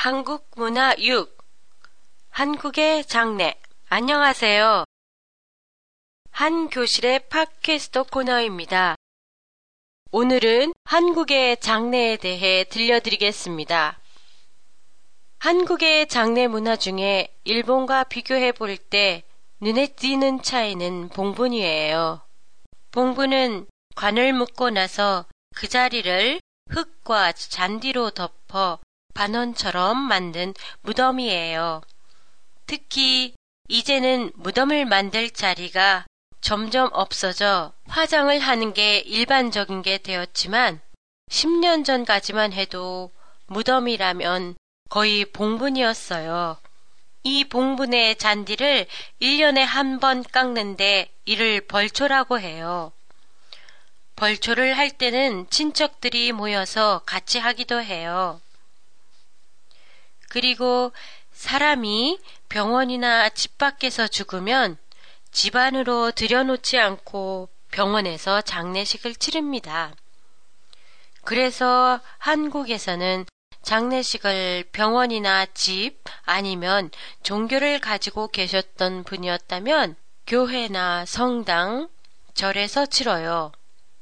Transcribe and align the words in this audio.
한국 0.00 0.48
문화 0.54 0.94
6 0.96 1.36
한국의 2.30 3.04
장례 3.06 3.60
안녕하세요. 3.88 4.84
한 6.30 6.68
교실의 6.68 7.28
팟캐스트 7.28 8.04
코너입니다. 8.04 8.94
오늘은 10.12 10.72
한국의 10.84 11.56
장례에 11.56 12.16
대해 12.16 12.62
들려드리겠습니다. 12.62 13.98
한국의 15.40 16.06
장례 16.06 16.46
문화 16.46 16.76
중에 16.76 17.36
일본과 17.42 18.04
비교해 18.04 18.52
볼 18.52 18.76
때 18.76 19.24
눈에 19.60 19.88
띄는 19.88 20.42
차이는 20.42 21.08
봉분이에요. 21.08 22.22
봉분은 22.92 23.66
관을 23.96 24.32
묶고 24.32 24.70
나서 24.70 25.26
그 25.56 25.66
자리를 25.66 26.40
흙과 26.70 27.32
잔디로 27.32 28.10
덮어 28.10 28.78
반원처럼 29.18 29.98
만든 29.98 30.54
무덤이에요. 30.82 31.82
특히 32.66 33.34
이제는 33.68 34.30
무덤을 34.36 34.84
만들 34.84 35.30
자리가 35.30 36.06
점점 36.40 36.88
없어져 36.92 37.72
화장을 37.88 38.38
하는 38.38 38.72
게 38.72 38.98
일반적인 38.98 39.82
게 39.82 39.98
되었지만 39.98 40.80
10년 41.32 41.84
전까지만 41.84 42.52
해도 42.52 43.10
무덤이라면 43.48 44.54
거의 44.88 45.24
봉분이었어요. 45.24 46.56
이 47.24 47.44
봉분의 47.48 48.18
잔디를 48.18 48.86
1년에 49.20 49.64
한 49.64 49.98
번 49.98 50.22
깎는데 50.22 51.10
이를 51.24 51.62
벌초라고 51.62 52.38
해요. 52.38 52.92
벌초를 54.14 54.78
할 54.78 54.92
때는 54.92 55.50
친척들이 55.50 56.30
모여서 56.30 57.02
같이 57.04 57.40
하기도 57.40 57.82
해요. 57.82 58.40
그리고 60.28 60.92
사람이 61.32 62.18
병원이나 62.48 63.28
집 63.30 63.58
밖에서 63.58 64.06
죽으면 64.06 64.76
집 65.30 65.56
안으로 65.56 66.10
들여놓지 66.10 66.78
않고 66.78 67.48
병원에서 67.70 68.40
장례식을 68.40 69.14
치릅니다. 69.14 69.94
그래서 71.24 72.00
한국에서는 72.18 73.26
장례식을 73.62 74.64
병원이나 74.72 75.46
집 75.46 75.98
아니면 76.24 76.90
종교를 77.22 77.80
가지고 77.80 78.28
계셨던 78.28 79.04
분이었다면 79.04 79.96
교회나 80.26 81.04
성당, 81.04 81.88
절에서 82.34 82.86
치러요. 82.86 83.52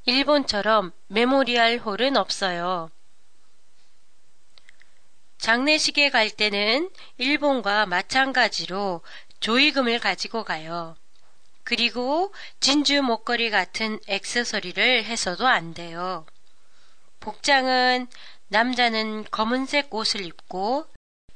일본처럼 0.04 0.92
memorial 1.08 1.78
hall은 1.78 2.16
없어요. 2.16 2.90
장례식에 5.46 6.10
갈 6.10 6.28
때는 6.28 6.90
일본과 7.18 7.86
마찬가지로 7.86 9.00
조의금을 9.38 10.00
가지고 10.00 10.42
가요. 10.42 10.96
그리고 11.62 12.34
진주 12.58 13.00
목걸이 13.00 13.50
같은 13.50 14.00
액세서리를 14.08 15.04
해서도 15.04 15.46
안 15.46 15.72
돼요. 15.72 16.26
복장은 17.20 18.08
남자는 18.48 19.26
검은색 19.30 19.94
옷을 19.94 20.22
입고 20.22 20.88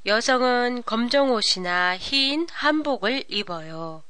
여성은 0.06 0.82
검정 0.86 1.30
옷이나 1.30 1.96
흰 1.96 2.48
한복을 2.50 3.26
입어요. 3.28 4.02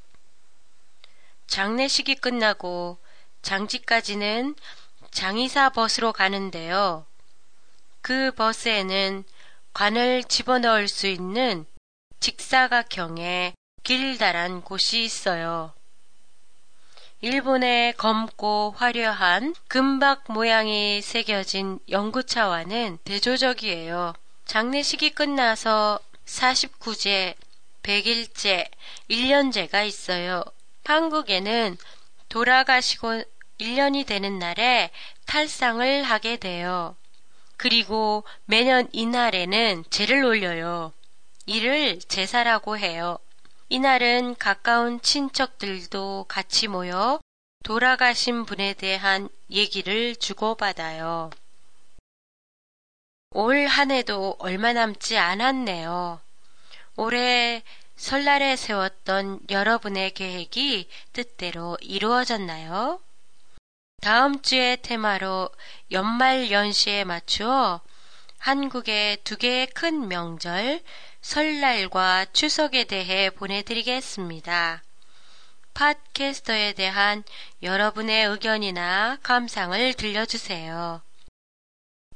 장례식이 1.47 2.15
끝나고 2.15 2.97
장지까지는 3.43 4.55
장의사 5.11 5.69
버스로 5.69 6.15
가는데요. 6.15 7.05
그 8.01 8.31
버스에는 8.31 9.25
관을 9.73 10.25
집어넣을 10.25 10.89
수 10.89 11.07
있는 11.07 11.67
직사각형의 12.21 13.55
길다란 13.83 14.61
곳이 14.63 15.05
있어요. 15.05 15.73
일본의 17.23 17.95
검고 17.95 18.75
화려한 18.77 19.55
금박 19.69 20.25
모양이 20.29 21.03
새겨진 21.03 21.79
연구차와는 21.89 22.99
대조적이에요. 23.05 24.15
장례식이 24.47 25.11
끝나서 25.11 26.01
49제, 26.25 27.35
100일제, 27.83 28.69
1년제가 29.11 29.87
있어요. 29.87 30.43
한국에는 30.85 31.77
돌아가시고 32.29 33.23
1년이 33.61 34.07
되는 34.07 34.39
날에 34.39 34.91
탈상을 35.27 36.03
하게 36.03 36.37
돼요. 36.39 36.97
그리고 37.61 38.25
매년 38.47 38.89
이날에는 38.91 39.85
제를 39.91 40.25
올려요. 40.25 40.95
이를 41.45 41.99
제사라고 41.99 42.79
해요. 42.79 43.19
이날은 43.69 44.37
가까운 44.37 44.99
친척들도 45.03 46.25
같이 46.27 46.69
모여 46.69 47.21
돌아가신 47.63 48.47
분에 48.47 48.73
대한 48.73 49.29
얘기를 49.51 50.17
주고받아요. 50.17 51.29
올 53.33 53.67
한 53.67 53.91
해도 53.91 54.37
얼마 54.39 54.73
남지 54.73 55.19
않았네요. 55.19 56.19
올해 56.97 57.63
설날에 57.95 58.57
세웠던 58.57 59.41
여러분의 59.51 60.15
계획이 60.15 60.89
뜻대로 61.13 61.77
이루어졌나요? 61.83 63.03
다음 64.01 64.41
주의 64.41 64.81
테마로 64.81 65.51
연말 65.93 66.51
연시에 66.51 67.05
맞추어 67.05 67.83
한국의 68.39 69.19
두 69.23 69.37
개의 69.37 69.67
큰 69.67 70.09
명절, 70.09 70.81
설날과 71.21 72.25
추석에 72.33 72.85
대해 72.85 73.29
보내드리겠습니다. 73.29 74.83
팟캐스터에 75.75 76.73
대한 76.73 77.23
여러분의 77.63 78.27
의견이나 78.27 79.19
감상을 79.23 79.93
들려주세요. 79.95 81.03